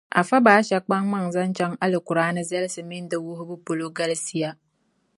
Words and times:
Afa 0.19 0.37
Basha 0.45 0.77
kpaŋ 0.85 1.03
maŋa 1.11 1.29
zaŋ 1.35 1.49
chaŋ 1.57 1.71
Alikuraani 1.83 2.41
zalisi 2.49 2.81
mini 2.89 3.09
di 3.11 3.17
wuhibu 3.25 3.55
polo 3.65 3.85
galsiya. 3.97 4.49